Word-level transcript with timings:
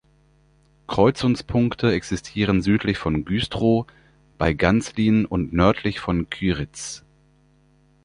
Kreuzungspunkte 0.87 1.91
existieren 1.91 2.63
südlich 2.63 2.97
von 2.97 3.23
Güstrow, 3.23 3.85
bei 4.39 4.51
Ganzlin 4.53 5.27
und 5.27 5.53
nördlich 5.53 5.99
von 5.99 6.27
Kyritz. 6.27 7.05